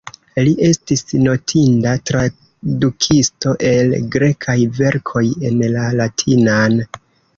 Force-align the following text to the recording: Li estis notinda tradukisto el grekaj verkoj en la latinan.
Li 0.45 0.51
estis 0.67 1.03
notinda 1.25 1.91
tradukisto 2.11 3.53
el 3.73 3.93
grekaj 4.17 4.57
verkoj 4.81 5.23
en 5.51 5.63
la 5.77 5.85
latinan. 6.01 6.81